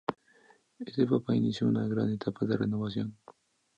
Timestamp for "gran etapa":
1.87-2.47